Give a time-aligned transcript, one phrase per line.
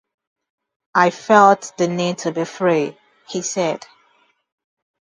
[0.95, 2.97] "I felt the need to be free,"
[3.29, 3.85] he said.